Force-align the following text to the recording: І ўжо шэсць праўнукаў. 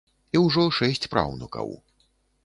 І 0.37 0.39
ўжо 0.43 0.63
шэсць 0.77 1.05
праўнукаў. 1.13 1.69